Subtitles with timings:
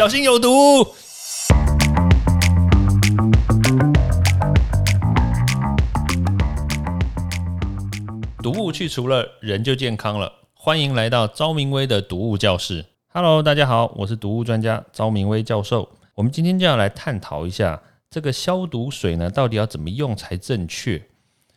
[0.00, 0.48] 小心有毒。
[8.42, 10.32] 毒物去除了，人就健康了。
[10.54, 12.86] 欢迎来到昭明威的毒物教室。
[13.08, 15.86] Hello，大家好，我是毒物专家昭明威教授。
[16.14, 20.94] 我们今天就要来探讨一下这个消毒水呢，到底要怎么用才正确？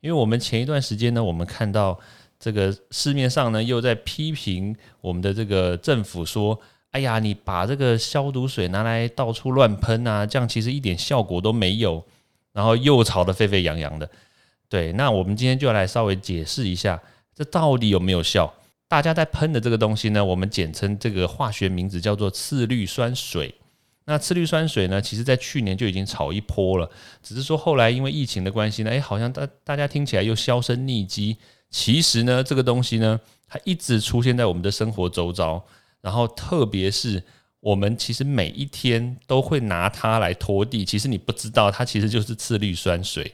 [0.00, 2.00] 因为我们前一段时间呢，我们看到
[2.40, 6.58] 这个市面上呢又在批评我们的这个政府说
[6.94, 12.04] ：“哎呀，你把这个消毒水拿来到处乱喷啊，这样其实一点效果都没有。”
[12.54, 14.08] 然后又吵得沸沸扬扬的。
[14.68, 17.02] 对，那我们今天就要来稍微解释一下，
[17.34, 18.54] 这到底有没有效？
[18.86, 23.52] 大家在喷的这个东西呢，我们简称这个化学名字叫做次氯酸水。
[24.04, 26.88] 那次氯酸水呢，其实在去年就已经炒一波了，
[27.24, 31.36] 只是说后来因为疫情的关系呢，哎，好像大大家听起来又销声匿迹。
[31.70, 35.64] 其实呢，这个东西呢，它一直出现在我们的生活周遭，
[36.04, 37.22] 然后特别是
[37.60, 40.84] 我们其实每一天都会拿它来拖地。
[40.84, 43.32] 其实你不知道，它其实就是次氯酸水。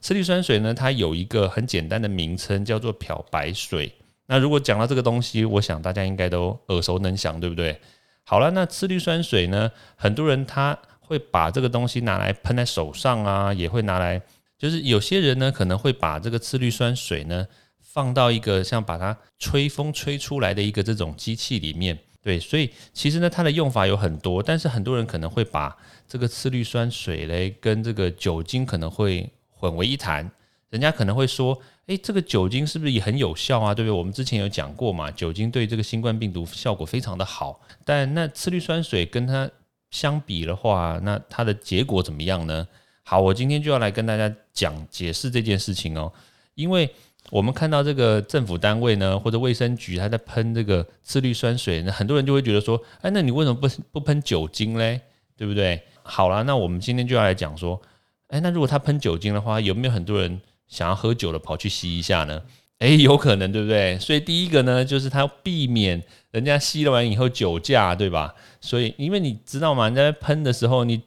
[0.00, 3.92] 次氯酸水呢，它有一个很简单的名称，叫做漂白水。
[4.26, 7.80] 那如果讲到这个东西，我想大家应该都耳熟能详，对不对？
[8.24, 14.20] 好了，那次氯酸水呢，很多人他会把这个东西拿来喷在手上啊，也会拿来，
[14.58, 17.46] 就是有些人呢可能会把这个次氯酸水呢
[17.80, 21.98] 放到一个像把它吹风吹出来的一个这种机器里面。
[22.28, 25.76] 对，所以其实呢它的用法有很多，但是很多人可能会把
[26.06, 29.28] 这个次氯酸水嘞跟这个酒精可能会。
[29.60, 30.30] 混为一谈，
[30.70, 33.74] 人家可能会说：“诶，这个酒精是不是也很有效啊？
[33.74, 33.98] 对不对？
[33.98, 37.60] 我们之前有讲过嘛，酒精对这个新冠病毒效果非常的好。
[37.84, 39.50] 但那次氯酸水跟它
[39.90, 42.68] 相比的话，那它的结果怎么样呢？
[43.02, 46.12] 好，我今天就要来跟大家讲解释这件事情哦。
[46.54, 46.88] 因为
[47.30, 55.00] 我们看到这个政府单位呢，或者卫生局，他在喷这个次氯酸水，那很多人就会觉得说：，哎，那你为什么不不喷酒精嘞？
[55.36, 55.82] 对不对？
[56.02, 57.80] 好了，那我们今天就要来讲说。
[58.28, 62.42] 哎，那如果他喷酒精的话，有没有很多人想要喝酒的跑去吸一下呢？
[62.78, 63.98] 哎，有可能，对不对？
[63.98, 68.34] 所以第一个呢，就是他避免人家吸了完以后酒驾，对吧？
[68.60, 69.88] 所以因为你知道吗？
[69.88, 71.02] 在喷的时候，你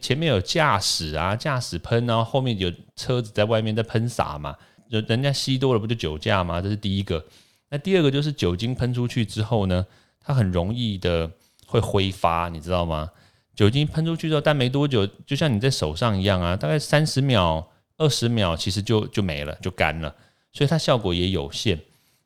[0.00, 4.54] 前面有驾驶啊，驾驶喷，然后后面有车子在外面在喷洒嘛，
[4.90, 6.60] 人人家吸多了不就酒驾吗？
[6.60, 7.24] 这是第一个。
[7.70, 9.86] 那第二个就是酒精喷出去之后呢，
[10.20, 11.30] 它很容易的
[11.64, 13.10] 会挥发，你知道吗？
[13.54, 20.12] 酒精喷出去之后，但没多久，就像你在手上一样啊，大概三十秒、二十秒，其实就就没了，就干了，
[20.52, 21.78] 所以它效果也有限。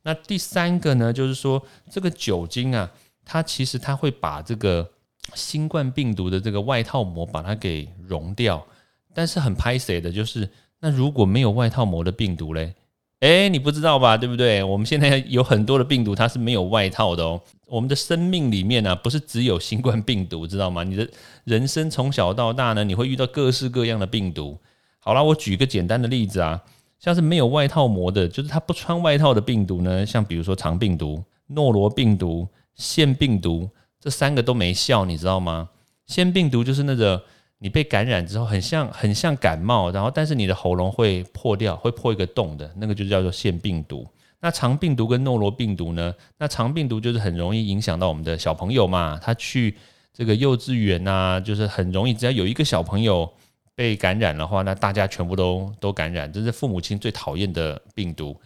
[0.02, 2.90] 那第三个呢，就是说这个酒精啊，
[3.24, 4.90] 它其实它会把这个
[5.34, 8.64] 新冠病毒的这个外套膜把它给溶掉，
[9.12, 10.48] 但是很拍谁的，就是
[10.84, 12.74] 那如果没有外套膜的病毒嘞？
[13.20, 14.18] 哎，你不知道吧？
[14.18, 14.62] 对不对？
[14.62, 17.40] 我们现在有很多的病毒，它是没有外套的哦。
[17.66, 20.84] 我们的生命里面呢，不是只有新冠病毒，知道吗？
[20.84, 21.08] 你的
[21.44, 24.58] 人生从小到大呢，你会遇到各式各样的病毒。
[24.98, 26.60] 好了，我举个简单的例子啊，
[27.00, 35.70] 像是没有外套膜的，就是它不穿外套的病毒呢，像比如说肠病毒、诺罗病毒、腺病毒，这三个都没效，你知道吗？
[36.06, 37.22] 腺病毒就是那个。
[37.58, 44.06] 你被感染之后，很像很像感冒，然后但是你的喉咙会破掉，会破一个洞的那个就叫做腺病毒。
[44.40, 46.14] 那肠病毒跟诺罗病毒呢？
[46.36, 49.74] 那肠病毒就是很容易影响到我们的小朋友嘛，他去
[50.12, 53.32] 这个幼稚园呐，就是很容易，只要有一个小朋友
[53.74, 58.38] 被感染的话，那大家全部都都感染，这是父母亲最讨厌的病毒。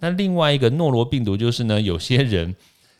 [0.00, 2.56] 那另外一个诺罗病毒就是呢，有些人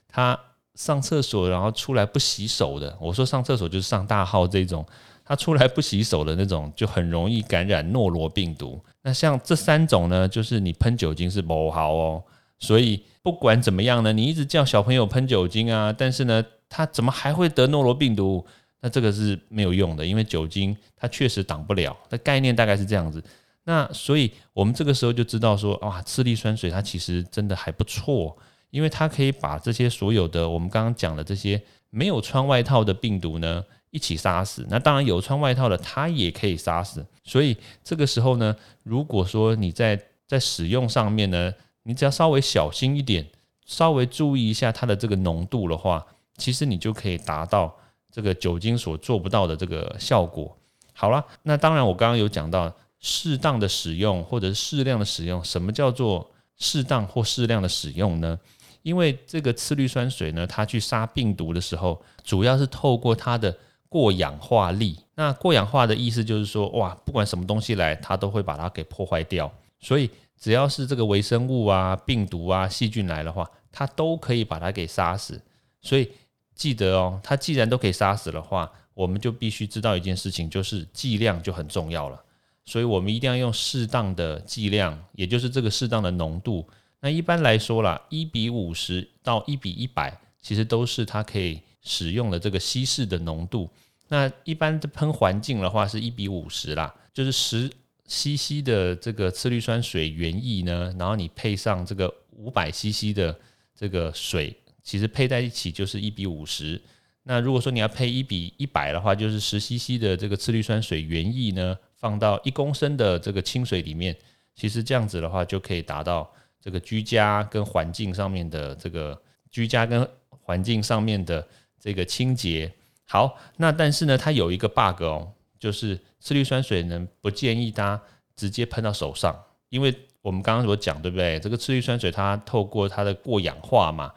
[0.06, 0.38] 他
[0.76, 4.86] 上厕所然后出来不洗手的，我说上厕所就是上大号这种。
[5.24, 8.78] 他出来不洗手的那种，就很容易感染诺罗病毒。
[9.02, 12.22] 那像这三种呢，就是你喷酒精是不好哦。
[12.58, 18.44] 所以不管怎么样呢，你一直叫小朋友喷酒精啊，但是呢，他怎么还会得诺罗病毒？
[18.80, 21.96] 那这个是没有用的，因为酒精它确实挡不了。
[22.10, 23.24] 那概念大概是这样子。
[23.64, 28.36] 那所以我们这个时候就知道说，哇，次氯酸水它其实真的还不错，
[28.68, 33.64] 因为它可以把这些所有的我们刚刚讲的这些没有穿外套的病毒呢。
[33.94, 37.06] 一起杀死，那当然有穿外套的，它也可以杀死。
[37.22, 39.96] 所以这个时候呢，如果说你在
[40.26, 41.54] 在使用上面呢，
[41.84, 43.24] 你只要稍微小心一点，
[43.64, 46.04] 稍微注意一下它的这个浓度的话，
[46.36, 47.72] 其实你就可以达到
[48.10, 50.58] 这个酒精所做不到的这个效果。
[50.92, 55.44] 好了，那当然我刚刚有讲到适当的使用或者适量的使用。
[55.44, 58.36] 什么叫做适当或适量的使用呢？
[58.82, 63.56] 因为这个次氯酸水呢，它去杀病毒的时候，主要是透过它的
[63.94, 69.48] 过氧化力，那过氧化的意思就是说，哇，不管什么东西来，它都会把它给破坏掉。
[69.78, 75.40] 所以只要是这个微生物啊、病毒啊、细菌来的话，它都可以把它给杀死。
[75.80, 76.10] 所以
[76.56, 82.20] 记得哦，它既然都可以杀死的话，我们就必须知道一件事情，就是剂量就很重要了。
[82.64, 86.68] 所以我们一定要用适当的剂量，也就是这个适当的浓度。
[86.98, 93.70] 那一般来说啦，一比五十到一比一百，其实都是它可以使用的这个稀释的浓度。
[94.08, 97.70] 那一般的喷环境的话是一比五十啦，就是十
[98.06, 103.34] CC 的这个次氯酸水原液呢，然后你配上这个五百 CC 的
[103.74, 106.78] 这个水，其实配在一起就是一比五十。
[107.22, 114.14] 那如果说你要配一比一百的话，就是十 CC 的这个次氯酸水原液呢，放到一公升的这个清水里面，
[114.54, 116.30] 其实这样子的话就可以达到
[116.60, 119.18] 这个居家跟环境上面的这个
[119.50, 120.06] 居家跟
[120.44, 121.44] 环境上面的
[121.80, 122.72] 这个清洁。
[123.06, 128.02] 好，那但是呢，它有一个 bug 哦，就是次氯酸水呢不建议大家
[128.36, 129.38] 直接喷到手上，
[129.68, 131.38] 因为我们刚刚所讲，对不对？
[131.40, 134.10] 这个次氯酸水它透过它的过氧化嘛，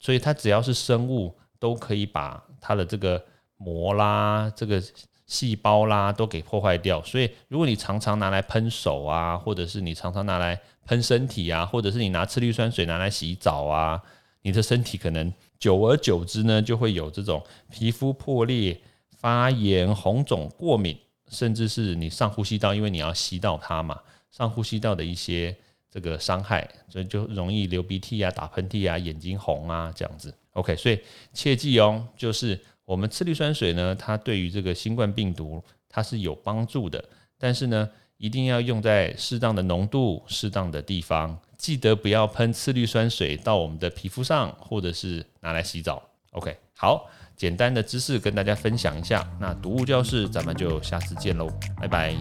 [0.00, 3.24] 所以它只要是生物都可以把它的这个
[3.56, 4.82] 膜啦、这个
[5.26, 7.00] 细胞啦都给破坏掉。
[7.04, 14.02] 所以如果你常常拿来喷手啊，或者是你常常拿来喷身体啊，或者是你拿次氯酸水拿来洗澡啊，
[14.44, 15.32] 你的身体可能。
[15.58, 18.78] 久而久之呢，就会有这种皮肤破裂、
[19.16, 20.94] 发炎、红肿、过敏，
[21.30, 23.98] 甚至是你上呼吸道，因为你要吸到它嘛，
[24.30, 25.56] 上呼吸道的一些
[25.90, 30.34] 这个伤害，所以就容易流鼻涕啊、打喷嚏啊、眼睛红啊这样子。
[30.52, 31.00] OK，所以
[31.32, 37.02] 切记哦，就是我们次氯酸水呢，它对于这个新冠病毒它是有帮助的，
[37.38, 37.88] 但是呢，
[38.18, 41.38] 一定要用在适当的浓度、适当的地方。
[41.56, 46.02] 记得不要喷次氯酸水到我们的皮肤上，或者是拿来洗澡。
[46.32, 49.26] OK，好，简单的知识跟大家分享一下。
[49.40, 51.48] 那读物教室，咱们就下次见喽，
[51.80, 52.14] 拜拜！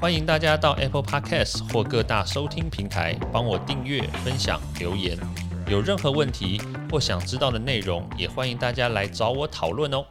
[0.00, 5.16] 欢迎大家到 Apple Podcast 或各大收听平台帮我订阅、分享、留言。
[5.68, 10.04] 有任何问题或想知道的内容，也欢迎大家来找我讨论哦。